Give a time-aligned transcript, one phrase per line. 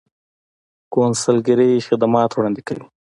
[0.93, 2.85] کونسلګرۍ خدمات وړاندې کوي